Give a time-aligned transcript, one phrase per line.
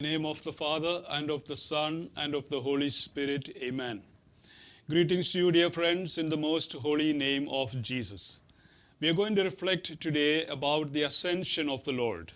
[0.00, 3.56] In the name of the Father, and of the Son, and of the Holy Spirit,
[3.62, 4.02] Amen.
[4.90, 8.42] Greetings to you, dear friends, in the most holy name of Jesus.
[8.98, 12.32] We are going to reflect today about the ascension of the Lord.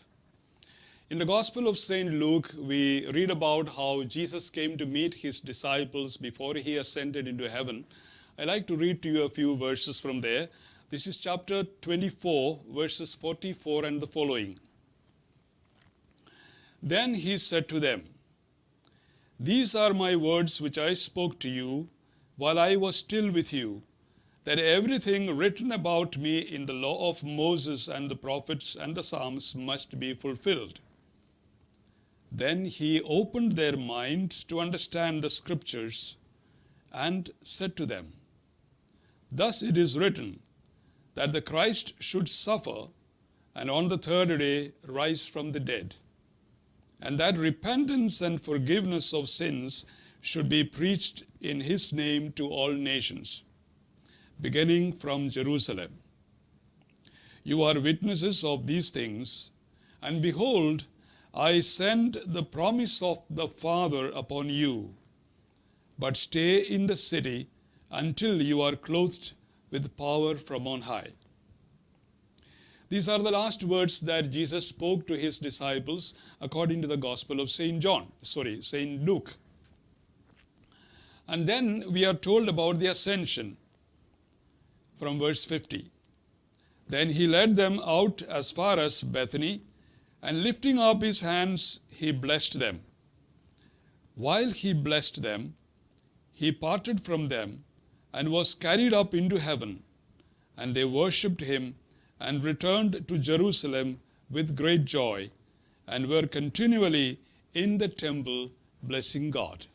[1.11, 2.15] In the Gospel of St.
[2.15, 7.51] Luke, we read about how Jesus came to meet his disciples before he ascended into
[7.51, 7.85] heaven.
[8.39, 10.49] I'd like to read to you a few verses from there.
[10.91, 14.57] This is chapter 24, verses 44 and the following.
[16.83, 18.05] Then he said to them,
[19.39, 21.89] These are my words which I spoke to you
[22.37, 23.83] while I was still with you,
[24.45, 29.03] that everything written about me in the law of Moses and the prophets and the
[29.03, 30.79] Psalms must be fulfilled.
[32.31, 36.17] Then he opened their minds to understand the scriptures
[36.93, 38.13] and said to them,
[39.33, 40.43] Thus it is written
[41.15, 42.87] that the Christ should suffer
[43.55, 45.97] and on the third day rise from the dead.
[47.01, 49.87] and that repentance and forgiveness of sins
[50.21, 53.45] should be preached in his name to all nations,
[54.41, 55.93] beginning from Jerusalem.
[57.45, 59.53] You are witnesses of these things,
[60.03, 60.87] and behold,
[61.33, 64.93] I send the promise of the Father upon you.
[65.99, 67.49] But stay in the city
[67.91, 69.33] until you are clothed
[69.71, 71.11] with power from on high.
[72.93, 76.15] These are the last words that Jesus spoke to his डिसायपल्स
[76.49, 79.29] according to the gospel of Saint John sorry Saint look
[81.37, 83.53] and then we are told about the ascension
[84.99, 85.83] from words fifty
[86.91, 89.53] then he let them out as far as Bethany
[90.23, 91.69] and lifting up his hands
[92.01, 92.79] he blessed them
[94.29, 95.51] vial he blessed them
[96.41, 97.57] he parted from them
[98.19, 99.79] and was carried up in to heaven
[100.63, 101.73] and they worshipped him
[102.21, 105.31] and returned to Jerusalem with great joy
[105.87, 107.19] and were continually
[107.55, 108.51] in the temple
[108.83, 109.67] blessing God.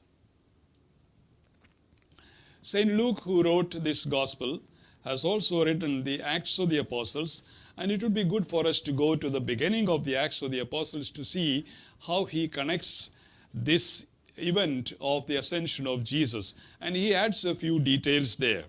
[2.62, 2.92] St.
[2.94, 4.62] Luke, who wrote this gospel,
[5.04, 7.44] has also written the Acts of the Apostles,
[7.78, 10.42] and it would be good for us to go to the beginning of the Acts
[10.42, 11.66] of the Apostles to see
[12.08, 13.12] how he connects
[13.54, 14.06] this
[14.38, 16.56] event of the ascension of Jesus.
[16.80, 18.64] And he adds a few details there.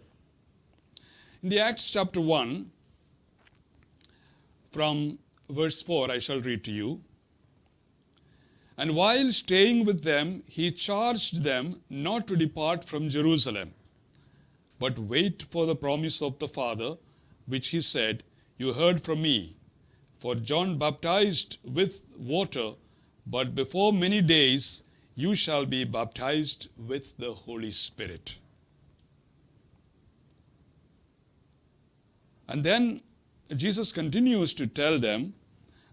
[1.43, 2.71] In the Acts chapter 1,
[4.75, 5.19] from
[5.49, 7.01] verse 4, I shall read to you.
[8.77, 13.71] And while staying with them, he charged them not to depart from Jerusalem,
[14.81, 16.95] but wait for the promise of the Father,
[17.47, 18.25] which he said,
[18.59, 19.55] You heard from me.
[20.19, 22.71] For John baptized with water,
[23.27, 24.83] but before many days
[25.15, 28.37] you shall be baptized with the Holy Spirit.
[32.49, 33.03] And then
[33.55, 35.35] Jesus continues to tell them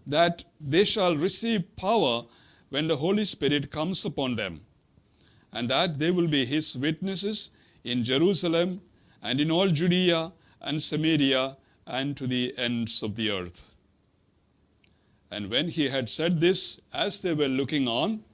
[0.06, 2.22] that they shall receive power
[2.70, 4.62] when the Holy Spirit comes upon them,
[5.52, 7.50] and that they will be His witnesses
[7.84, 8.80] in Jerusalem
[9.22, 10.32] and in all Judea
[10.62, 13.70] and Samaria and to the ends of the earth.
[15.30, 18.24] And when He had said this, as they were looking on,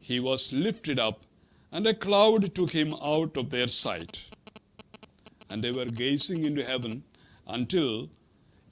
[0.00, 1.22] He was lifted up,
[1.70, 4.20] and a cloud took Him out of their sight.
[5.48, 7.04] And they were gazing into heaven
[7.46, 8.08] until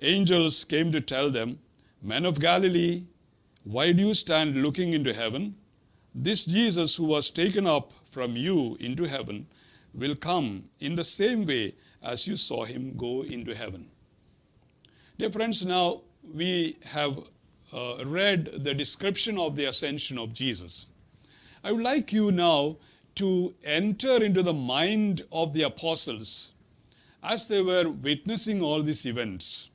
[0.02, 1.58] angels came to tell them,
[2.02, 3.04] Men of Galilee,
[3.62, 5.54] why do you stand looking into heaven?
[6.14, 9.46] This Jesus who was taken up from you into heaven
[9.94, 13.88] will come in the same way as you saw him go into heaven.
[15.18, 16.02] Dear friends, now
[16.34, 17.16] we have
[17.72, 20.88] uh, read the description of the ascension of Jesus.
[21.62, 22.76] I would like you now
[23.14, 26.54] to enter into the mind of the apostles
[27.22, 29.68] as they were witnessing all these events.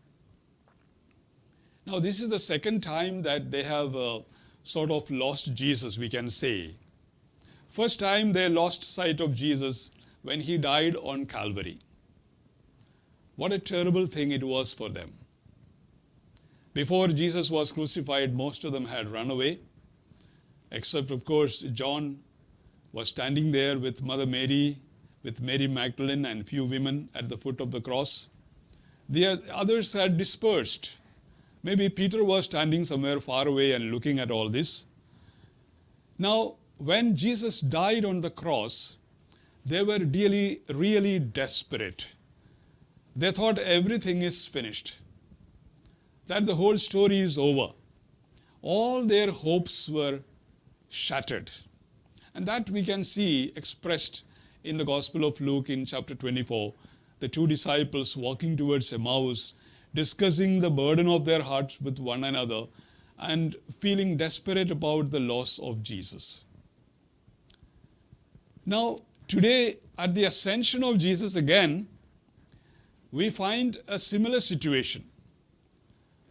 [1.90, 4.20] Now, this is the second time that they have uh,
[4.64, 6.72] sort of lost Jesus, we can say.
[7.70, 9.90] First time they lost sight of Jesus
[10.22, 11.78] when he died on Calvary.
[13.38, 15.14] What a terrible thing it was for them.
[16.74, 19.60] Before Jesus was crucified, most of them had run away,
[20.72, 22.20] except, of course, John
[22.92, 24.76] was standing there with Mother Mary,
[25.24, 28.28] with Mary Magdalene, and a few women at the foot of the cross.
[29.08, 30.98] The others had dispersed.
[31.68, 34.86] Maybe Peter was standing somewhere far away and looking at all this.
[36.18, 38.98] Now, when Jesus died on the cross,
[39.66, 42.08] they were really, really desperate.
[43.18, 44.94] They thought everything is finished,
[46.28, 47.74] that the whole story is over.
[48.62, 50.20] All their hopes were
[50.88, 51.52] shattered.
[52.34, 54.24] And that we can see expressed
[54.64, 56.74] in the Gospel of Luke in chapter 24
[57.20, 59.54] the two disciples walking towards Emmaus.
[60.00, 62.60] discussing the burden of their hearts with one another
[63.20, 66.44] and feeling desperate about the loss of Jesus.
[68.66, 71.88] Now, today, at the ascension of Jesus again,
[73.12, 75.04] we find a similar situation.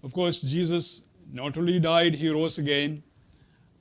[0.04, 1.02] Of course, Jesus
[1.32, 3.02] not only died, he rose again,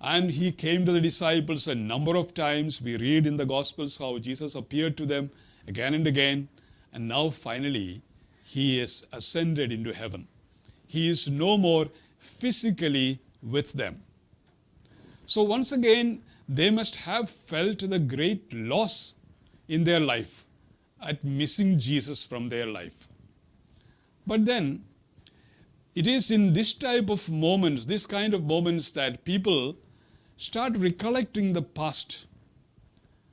[0.01, 2.81] and he came to the disciples a number of times.
[2.81, 5.29] We read in the Gospels how Jesus appeared to them
[5.67, 6.47] again and again,
[6.91, 8.01] and now finally,
[8.53, 10.27] He is ascended into heaven.
[10.87, 11.87] He is no more
[12.19, 13.19] physically
[13.55, 14.01] with them.
[15.25, 19.15] So once again, they must have felt the great loss
[19.67, 20.45] in their life
[21.01, 23.07] at missing Jesus from their life.
[24.27, 24.85] But then,
[25.95, 29.75] it is in this type of moments, this kind of moments, that people
[30.37, 32.27] start recollecting the past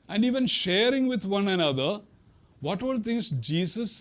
[0.09, 1.93] and even sharing with one another
[2.63, 4.01] what were things Jesus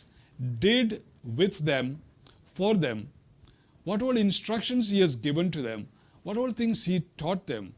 [0.59, 2.01] did with them,
[2.45, 3.09] for them,
[3.83, 5.87] what all instructions he has given to them,
[6.23, 7.73] what all things he taught them.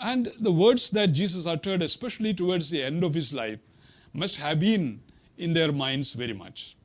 [0.00, 3.58] And the words that Jesus uttered, especially towards the end of his life,
[4.12, 5.00] must have been
[5.38, 6.76] in their minds very much.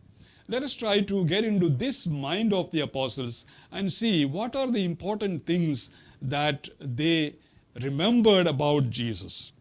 [0.48, 4.72] Let us try to get into this mind of the apostles and see what are
[4.72, 5.92] the important things
[6.22, 7.36] that they
[7.82, 9.52] remembered about Jesus.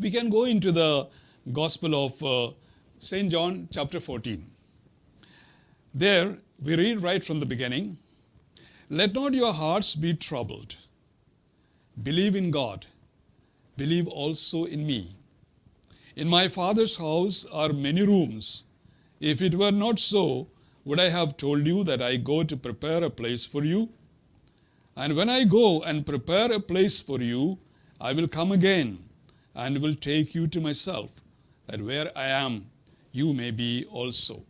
[0.00, 1.08] We can go into the
[1.52, 2.50] Gospel of uh,
[3.06, 3.30] St.
[3.30, 4.50] John chapter 14.
[5.94, 7.98] There we read right from the beginning
[8.90, 10.74] Let not your hearts be troubled.
[12.02, 12.86] Believe in God.
[13.76, 15.14] Believe also in me.
[16.16, 18.64] In my Father's house are many rooms.
[19.20, 20.48] If it were not so,
[20.84, 23.90] would I have told you that I go to prepare a place for you?
[24.96, 27.58] And when I go and prepare a place for you,
[28.00, 28.98] I will come again
[29.54, 31.10] and will take you to myself,
[31.68, 32.66] that where I am,
[33.16, 34.42] you may be also.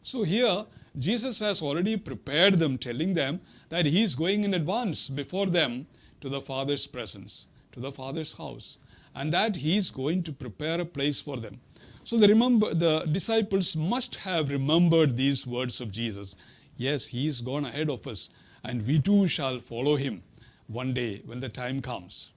[0.00, 0.64] So here,
[0.98, 5.86] Jesus has already prepared them, telling them that he is going in advance before them
[6.22, 8.78] to the Father's presence, to the Father's house,
[9.14, 11.60] and that he is going to prepare a place for them.
[12.04, 16.34] So the, remember, the disciples must have remembered these words of Jesus.
[16.78, 18.30] Yes, he is gone ahead of us,
[18.64, 20.22] and we too shall follow him
[20.68, 22.32] one day when the time comes.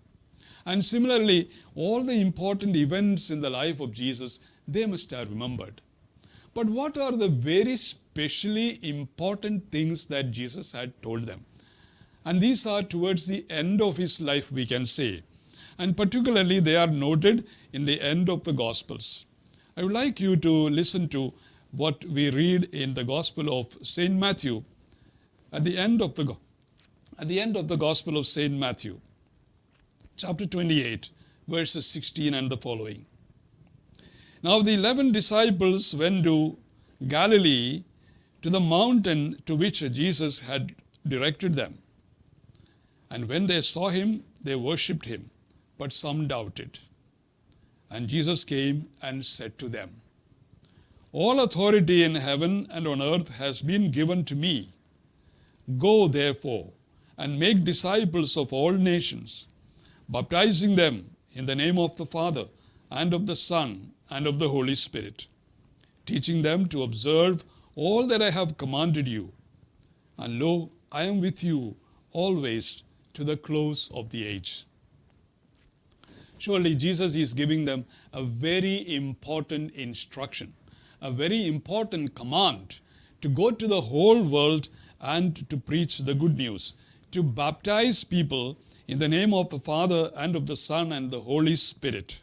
[0.66, 5.82] And similarly, all the important events in the life of Jesus they must have remembered.
[6.54, 11.46] But what are the very specially important things that Jesus had told them?
[12.26, 15.24] And these are towards the end of his life, we can say.
[15.78, 19.26] And particularly, they are noted in the end of the Gospels.
[19.78, 21.34] I would like you to listen to
[21.72, 24.14] what we read in the Gospel of St.
[24.14, 24.64] Matthew
[25.54, 26.36] at the end of the,
[27.18, 28.54] at the, end of the Gospel of St.
[28.54, 29.00] Matthew,
[30.18, 31.10] chapter 28,
[31.48, 33.06] verses 16 and the following.
[34.42, 36.58] Now, the eleven disciples went to
[37.10, 37.84] Galilee
[38.42, 40.74] to the mountain to which Jesus had
[41.06, 41.80] directed them.
[43.12, 45.30] And when they saw him, they worshipped him,
[45.78, 46.80] but some doubted.
[47.92, 49.96] And Jesus came and said to them,
[51.12, 54.70] All authority in heaven and on earth has been given to me.
[55.78, 56.70] Go, therefore,
[57.18, 59.50] and make disciples of all nations,
[60.08, 62.46] baptizing them in the name of the Father
[62.90, 63.92] and of the Son.
[64.10, 65.28] and of the Holy Spirit,
[66.06, 67.44] teaching them to observe
[67.76, 69.32] all that I have commanded you.
[70.18, 71.76] And lo, I am with you
[72.12, 72.84] always
[73.14, 74.66] to the close of the age.
[76.38, 80.54] Surely, Jesus is giving them a very important instruction,
[81.02, 82.80] a very important command
[83.22, 84.70] to go to the whole world
[85.02, 86.76] and to preach the good news,
[87.12, 91.20] to baptize people in the name of the Father and of the Son and the
[91.20, 92.22] Holy Spirit.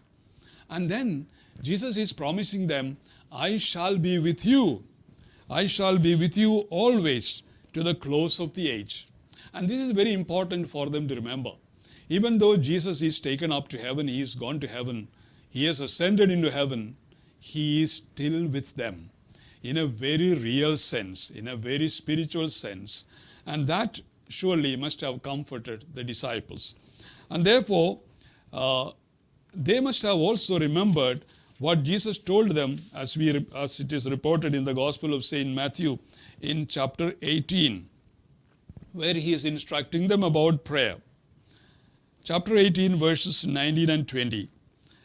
[0.71, 1.27] And then
[1.61, 2.97] Jesus is promising them,
[3.33, 4.85] I shall be with you.
[5.51, 9.09] I shall be with you always to the close of the age.
[9.53, 11.51] And this is very important for them to remember.
[12.09, 15.09] Even though Jesus is taken up to heaven, he is gone to heaven,
[15.49, 16.97] he has ascended into heaven,
[17.39, 19.11] he is still with them
[19.63, 23.05] in a very real sense, in a very spiritual sense.
[23.47, 26.75] And that surely must have comforted the disciples.
[27.31, 28.01] And therefore,
[28.53, 28.91] uh,
[29.55, 31.25] they must have also remembered
[31.59, 35.49] what Jesus told them, as, we, as it is reported in the Gospel of St.
[35.49, 35.99] Matthew
[36.41, 37.89] in chapter 18,
[38.93, 40.97] where he is instructing them about prayer.
[42.25, 44.51] Chapter 18, verses 19 and 20.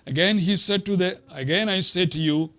[0.07, 2.51] Again, he said to the, again I say to you,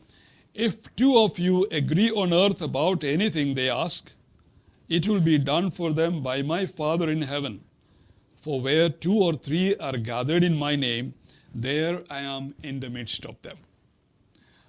[0.54, 4.12] if two of you agree on earth about anything they ask,
[4.88, 7.62] it will be done for them by my Father in heaven.
[8.36, 11.14] For where two or three are gathered in my name,
[11.54, 13.56] there I am in the midst of them.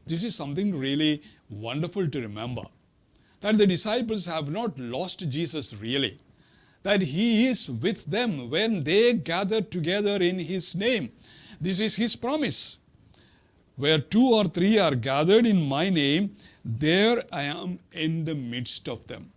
[0.05, 2.63] This is something really wonderful to remember,
[3.39, 6.19] that the disciples have not lost Jesus really,
[6.81, 11.12] that He is with them when they gather together in His name.
[11.60, 12.77] This is His promise.
[13.75, 18.88] Where two or three are gathered in my name, there I am in the midst
[18.88, 19.31] of them.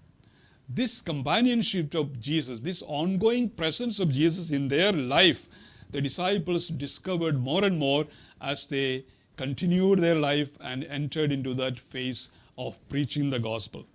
[0.69, 5.49] This companionship of Jesus, this ongoing presence of Jesus in their life,
[5.91, 8.05] the disciples discovered more and more
[8.41, 9.05] as they
[9.37, 13.87] continued their life and entered into that phase of preaching the gospel.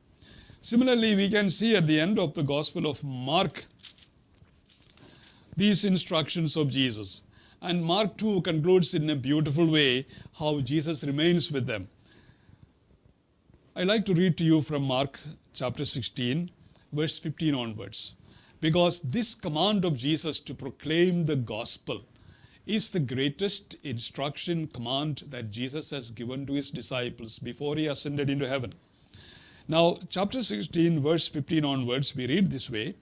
[0.61, 3.65] Similarly, we can see at the end of the gospel of Mark
[5.57, 7.23] these instructions of Jesus.
[7.61, 10.05] And Mark 2 concludes in a beautiful way
[10.37, 11.87] how Jesus remains with them.
[13.75, 15.19] I'd like to read to you from Mark
[15.53, 16.51] chapter 16,
[16.93, 18.15] verse 15 onwards.
[18.59, 22.03] Because this command of Jesus to proclaim the gospel,
[22.65, 28.29] is the greatest instruction command that Jesus has given to his disciples before he ascended
[28.29, 28.73] into heaven.
[29.67, 32.95] Now, chapter 16, verse 15 onwards, we read this way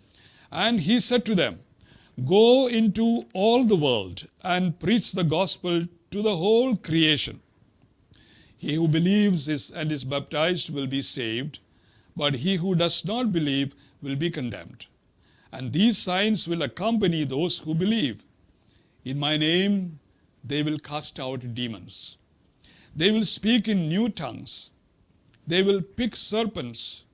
[0.52, 1.60] And he said to them,
[2.26, 7.40] Go into all the world and preach the gospel to the whole creation.
[8.58, 11.60] He who believes is and is baptized will be saved,
[12.18, 14.86] but he who does not believe will be condemned.
[15.54, 18.24] And these signs will accompany those who believe.
[19.06, 20.00] In my name,
[20.44, 22.18] they will cast out demons.
[22.96, 24.72] They will speak in new tongues.
[25.48, 27.06] They will pick serpents.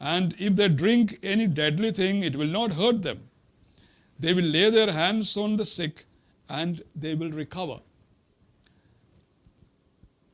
[0.00, 3.30] And if they drink any deadly thing, it will not hurt them.
[4.18, 6.04] They will lay their hands on the sick
[6.48, 7.80] and they will recover.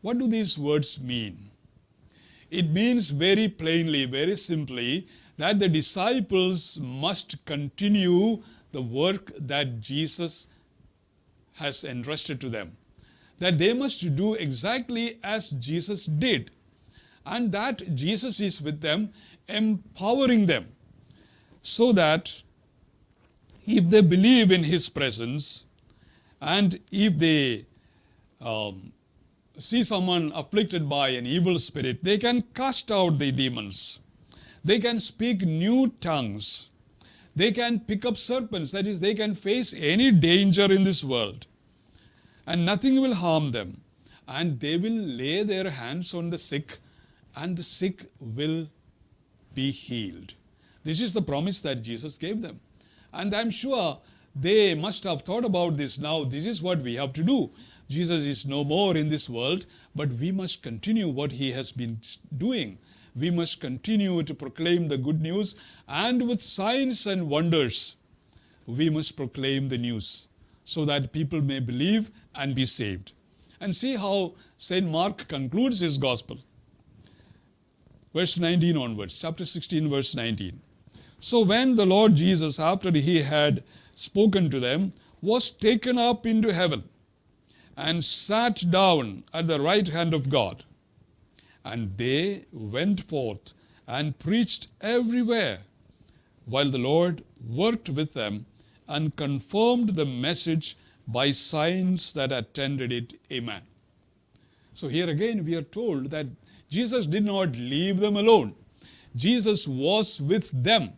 [0.00, 1.50] What do these words mean?
[2.50, 10.46] It means very plainly, very simply, that the disciples must continue the work that Jesus
[10.46, 10.54] has.
[11.58, 12.76] has entrusted to them,
[13.38, 16.50] that they must do exactly as Jesus did,
[17.26, 19.10] and that Jesus is with them,
[19.48, 20.68] empowering them,
[21.62, 22.42] so that
[23.66, 25.64] if they believe in His presence
[26.40, 27.66] and if they
[28.40, 28.92] um,
[29.58, 34.00] see someone afflicted by an evil spirit, they can cast out the demons,
[34.64, 36.67] they can speak new tongues.
[37.38, 41.46] They can pick up serpents, that is, they can face any danger in this world,
[42.44, 43.80] and nothing will harm them.
[44.26, 46.78] And they will lay their hands on the sick,
[47.37, 48.68] and the sick will
[49.54, 50.34] be healed.
[50.82, 52.58] This is the promise that Jesus gave them.
[53.12, 54.00] And I'm sure
[54.34, 56.00] they must have thought about this.
[56.00, 57.52] Now, this is what we have to do.
[57.88, 62.00] Jesus is no more in this world, but we must continue what he has been
[62.37, 62.78] doing.
[63.18, 65.56] we must continue to proclaim the good news
[65.88, 67.96] and with signs and wonders
[68.66, 70.28] we must proclaim the news
[70.64, 73.12] so that people may believe and be saved
[73.60, 74.18] and see how
[74.58, 76.38] saint mark concludes his gospel
[78.14, 80.60] verse 19 onwards chapter 16 verse 19
[81.30, 83.62] so when the lord jesus after he had
[84.06, 84.92] spoken to them
[85.32, 86.84] was taken up into heaven
[87.88, 89.08] and sat down
[89.40, 90.64] at the right hand of god
[91.68, 92.44] and they
[92.76, 93.52] went forth
[93.87, 95.58] and preached everywhere
[96.54, 97.22] while the lord
[97.62, 98.37] worked with them
[98.96, 100.68] and confirmed the message
[101.18, 103.62] by signs that attended it amen
[104.82, 106.26] so here again we are told that
[106.76, 108.52] jesus did not leave them alone
[109.25, 110.88] jesus was with them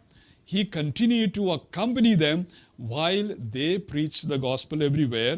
[0.54, 2.46] he continued to accompany them
[2.92, 5.36] while they preached the gospel everywhere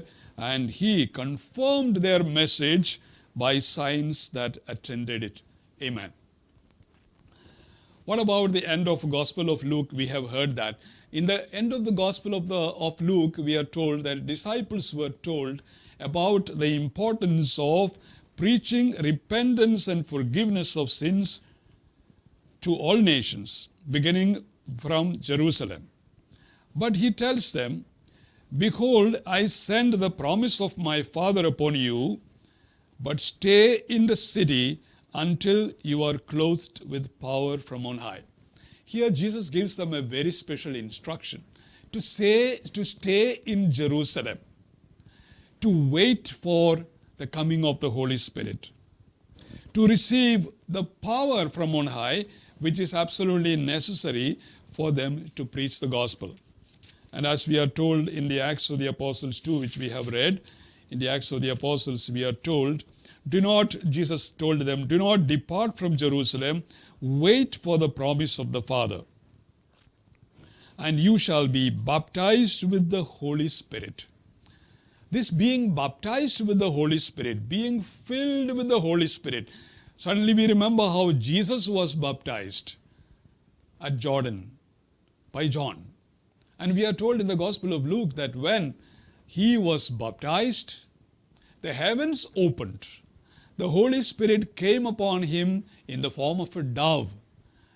[0.51, 2.93] and he confirmed their message
[3.35, 5.43] by signs that attended it.
[5.81, 6.13] Amen.
[8.05, 9.91] What about the end of Gospel of Luke?
[9.93, 10.81] We have heard that.
[11.13, 14.95] In the end of the Gospel of, the, of Luke, we are told that disciples
[14.95, 15.63] were told
[16.01, 17.97] about the importance of
[18.37, 21.41] preaching repentance and forgiveness of sins
[22.61, 24.45] to all nations, beginning
[24.79, 25.89] from Jerusalem.
[26.75, 27.85] But he tells them,
[28.57, 32.21] Behold, I send the promise of my Father upon you,
[33.03, 34.81] but stay in the city
[35.15, 38.23] until you are clothed with power from on high.
[38.85, 41.43] Here Jesus gives them a very special instruction
[41.91, 44.39] to stay in Jerusalem,
[45.61, 46.87] to wait for
[47.19, 48.71] the coming of the Holy Spirit,
[49.75, 52.25] to receive the power from on high,
[52.61, 54.39] which is absolutely necessary
[54.73, 56.35] for them to preach the gospel.
[57.13, 60.09] And as we are told in the Acts of the Apostles 2, which we have
[60.09, 60.41] read,
[60.91, 62.81] in the Acts of the Apostles we are told
[63.29, 66.65] Do not, Jesus told them, do not depart from Jerusalem.
[67.01, 69.03] Wait for the promise of the Father.
[70.77, 74.05] And you shall be baptized with the Holy Spirit.
[75.11, 79.49] This being baptized with the Holy Spirit, being filled with the Holy Spirit.
[79.97, 82.77] Suddenly we remember how Jesus was baptized
[83.81, 84.51] at Jordan
[85.31, 85.87] by John.
[86.59, 88.75] And we are told in the Gospel of Luke that when
[89.27, 90.87] he was baptized,
[91.63, 92.87] the heavens opened
[93.59, 97.13] The Holy Spirit came upon him in the form of a dove,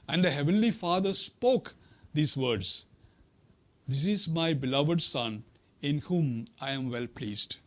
[0.08, 1.76] and the Heavenly Father spoke
[2.14, 2.86] these words,
[3.86, 5.44] "This is my beloved Son,
[5.82, 7.58] in whom I am well pleased."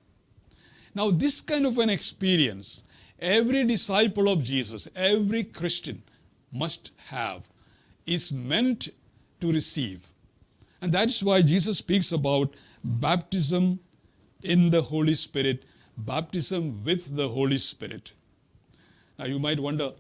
[0.96, 2.84] Now this kind of an experience,
[3.20, 6.02] every disciple of Jesus, every Christian
[6.52, 7.48] must have,
[8.08, 8.90] is meant
[9.40, 10.10] to receive.
[10.82, 13.80] And that's why Jesus speaks about baptism
[14.42, 15.66] in the Holy Spirit
[16.06, 18.14] baptism with the Holy Spirit.
[19.18, 19.92] Now you might wonder,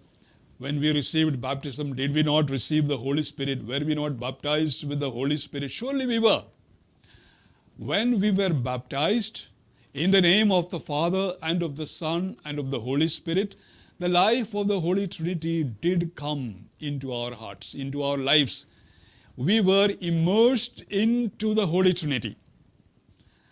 [0.58, 3.66] when we received baptism, did we not receive the Holy Spirit?
[3.66, 5.72] Were we not baptized with the Holy Spirit?
[5.72, 6.44] Surely we were.
[7.78, 9.48] When we were baptized
[9.94, 13.56] in the name of the Father and of the Son and of the Holy Spirit,
[14.00, 18.68] the life of the Holy Trinity did come into our hearts, into our lives.
[19.36, 22.38] We were immersed into the Holy Trinity.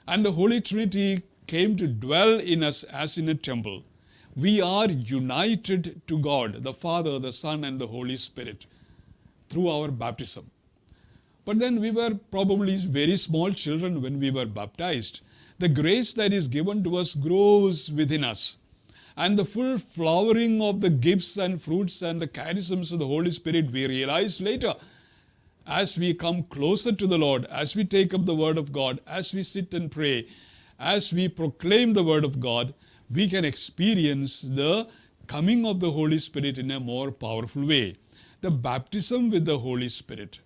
[0.08, 3.84] And the Holy Trinity came to dwell in us as in a temple.
[4.36, 8.66] We are united to God, the Father, the Son, and the Holy Spirit
[9.50, 10.52] through our baptism.
[11.46, 15.22] But then we were probably very small children when we were baptized.
[15.60, 18.60] The grace that is given to us grows within us.
[19.16, 23.32] And the full flowering of the gifts and fruits and the charisms of the Holy
[23.32, 24.76] Spirit we realize later
[25.66, 29.00] as we come closer to the Lord, as we take up the Word of God,
[29.08, 30.26] as we sit and pray,
[30.80, 32.74] as we proclaim the word of God,
[33.10, 34.88] we can experience the
[35.26, 37.96] coming of the Holy Spirit in a more powerful way.
[38.42, 40.40] The baptism with the Holy Spirit.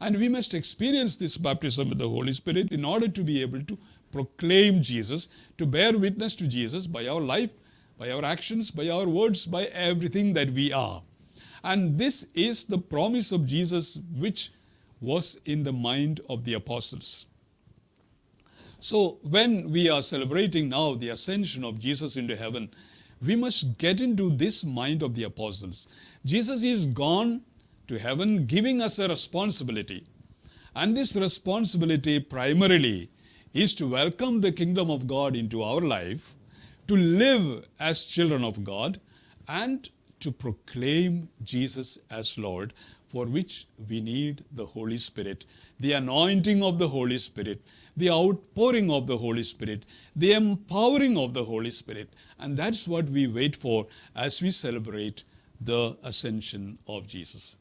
[0.00, 3.60] And we must experience this baptism with the Holy Spirit in order to be able
[3.62, 3.78] to
[4.12, 5.28] proclaim Jesus,
[5.58, 7.52] to bear witness to Jesus by our life,
[7.98, 11.02] by our actions, by our words, by everything that we are.
[11.64, 14.52] And this is the promise of Jesus which
[15.00, 17.26] was in the mind of the apostles.
[18.80, 22.70] So when we are celebrating now the ascension of Jesus into heaven,
[23.20, 25.86] we must get into this mind of the apostles.
[26.24, 27.42] Jesus is gone
[27.88, 30.06] to heaven, giving us a responsibility.
[30.74, 33.10] And this responsibility primarily
[33.52, 36.34] is to welcome the kingdom of God into our life,
[36.88, 38.98] to live as children of God,
[39.46, 39.88] and
[40.20, 42.72] to proclaim Jesus as Lord
[43.10, 45.44] for which we need the Holy Spirit,
[45.80, 47.60] the anointing of the Holy Spirit,
[47.96, 52.08] the outpouring of the Holy Spirit, the empowering of the Holy Spirit.
[52.38, 55.24] And that's what we wait for as we celebrate
[55.60, 57.58] the ascension of Jesus.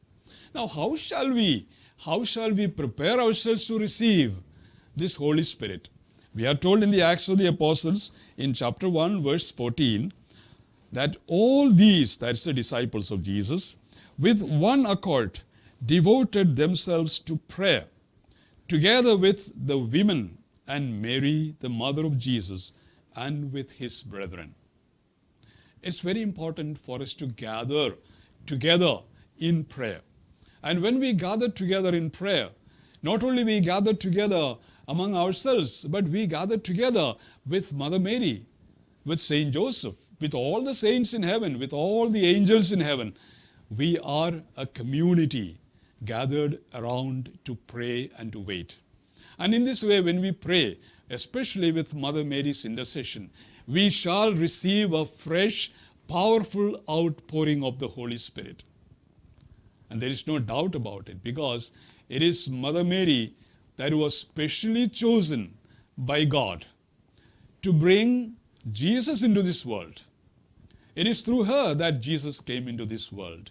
[0.53, 4.35] Now, how shall we prepare ourselves to receive
[4.95, 5.89] this Holy Spirit?
[6.35, 10.13] We are told in the Acts of the Apostles in chapter 1, verse 14,
[10.91, 13.75] that all these, that's the disciples of Jesus,
[14.19, 15.39] with one accord,
[15.85, 17.85] devoted themselves to prayer,
[18.67, 22.73] together with the women and Mary, the mother of Jesus,
[23.15, 24.53] and with his brethren.
[25.81, 27.93] It's very important for us to gather
[28.45, 28.97] together
[29.37, 30.01] in prayer.
[30.63, 32.49] And when we gather together in prayer,
[33.01, 34.55] not only we gather together
[34.89, 37.15] among ourselves, but we gather together
[37.47, 38.45] with Mother Mary,
[39.05, 43.13] with Saint Joseph, with all the saints in heaven, with all the angels in heaven,
[43.77, 45.59] We are a community
[46.03, 48.79] gathered around to pray and to wait.
[49.37, 50.79] And in this way, when we pray,
[51.11, 53.29] especially with Mother Mary's intercession,
[53.67, 55.71] we shall receive a fresh,
[56.07, 58.63] powerful outpouring of the Holy Spirit.
[59.91, 61.71] And there is no doubt about it, because
[62.09, 63.33] it is Mother Mary
[63.77, 65.53] that was specially chosen
[65.95, 66.65] by God
[67.61, 68.35] to bring
[68.71, 70.01] Jesus into this world.
[70.95, 73.47] It is through her that Jesus came into this world.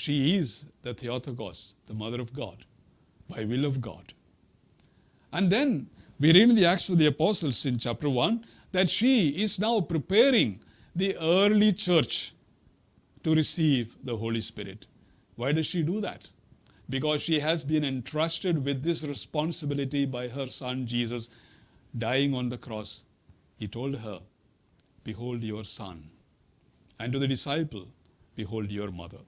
[0.00, 2.64] She is the Theotokos, the mother of God,
[3.28, 4.12] by will of God.
[5.32, 5.88] And then
[6.20, 9.80] we read in the Acts of the Apostles in chapter 1 that she is now
[9.80, 10.60] preparing
[10.94, 12.32] the early church
[13.24, 14.86] to receive the Holy Spirit.
[15.34, 16.28] Why does she do that?
[16.88, 21.28] Because she has been entrusted with this responsibility by her son Jesus
[22.06, 23.04] dying on the cross.
[23.56, 24.20] He told her,
[25.02, 26.04] Behold your son.
[27.00, 27.88] And to the disciple,
[28.36, 29.18] Behold your mother.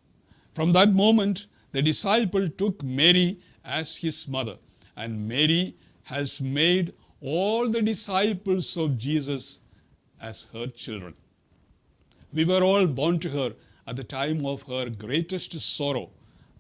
[0.61, 4.57] From that moment, the disciple took Mary as his mother,
[4.95, 9.63] and Mary has made all the disciples of Jesus
[10.21, 11.15] as her children.
[12.35, 13.55] We were all born to her
[13.87, 16.11] at the time of her greatest sorrow,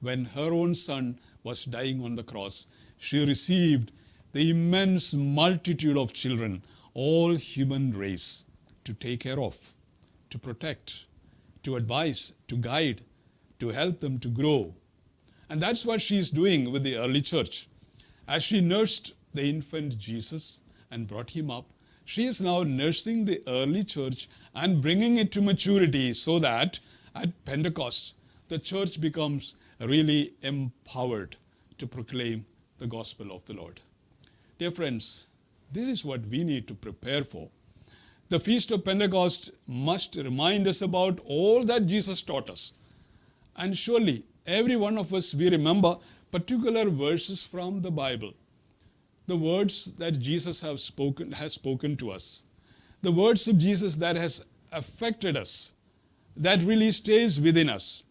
[0.00, 2.68] when her own son was dying on the cross.
[2.96, 3.92] She received
[4.32, 6.62] the immense multitude of children,
[6.94, 8.46] all human race,
[8.84, 9.58] to take care of,
[10.30, 11.04] to protect,
[11.64, 12.98] to advise, to guide,
[13.60, 14.74] to help them to grow.
[15.48, 17.68] And that's what she is doing with the early church.
[18.26, 21.66] As she nursed the infant Jesus and brought him up,
[22.04, 26.80] she is now nursing the early church and bringing it to maturity so that
[27.14, 28.14] at Pentecost,
[28.48, 31.36] the church becomes really empowered
[31.78, 32.44] to proclaim
[32.78, 33.80] the gospel of the Lord.
[34.58, 35.28] Dear friends,
[35.72, 37.48] this is what we need to prepare for.
[38.28, 42.72] The Feast of Pentecost must remind us about all that Jesus taught us
[43.56, 45.96] And surely, every one of us, we remember
[46.30, 48.32] particular verses from the Bible.
[49.26, 52.44] The words that Jesus have spoken, has spoken to us.
[53.02, 55.74] The words of Jesus that has affected us,
[56.36, 58.04] that really stays within us.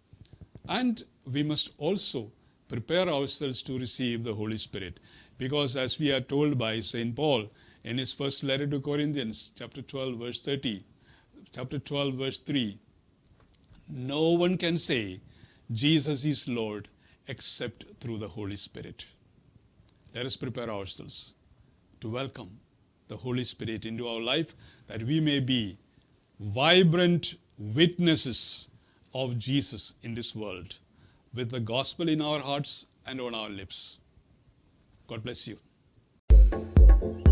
[0.68, 2.32] And we must also
[2.68, 5.00] prepare ourselves to receive the Holy Spirit.
[5.40, 7.16] Because as we are told by St.
[7.16, 7.50] Paul
[7.84, 10.84] in his first letter to Corinthians, chapter 12, verse 30,
[11.52, 12.78] chapter 12, verse 3,
[13.92, 15.22] no one can say,
[15.72, 16.88] Jesus is Lord
[17.28, 19.06] except through the Holy Spirit.
[20.16, 21.36] Let us prepare ourselves
[22.02, 22.50] to welcome
[23.08, 24.56] the Holy Spirit into our life
[24.88, 25.78] that we may be
[26.40, 28.68] vibrant witnesses
[29.14, 30.78] of Jesus in this world
[31.36, 34.00] with the gospel in our hearts and on our lips.
[35.08, 35.58] God bless you.
[36.32, 37.29] Thank you